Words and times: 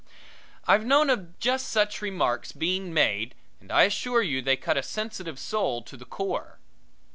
I've 0.67 0.83
known 0.83 1.11
of 1.11 1.37
just 1.37 1.67
such 1.69 2.01
remarks 2.01 2.53
being 2.53 2.91
made 2.91 3.35
and 3.59 3.71
I 3.71 3.83
assure 3.83 4.23
you 4.23 4.41
they 4.41 4.55
cut 4.57 4.75
a 4.75 4.81
sensitive 4.81 5.37
soul 5.37 5.83
to 5.83 5.95
the 5.95 6.05
core. 6.05 6.57